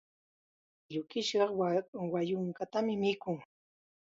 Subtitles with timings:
[0.93, 3.37] Yukisqa wayquytatam mikun.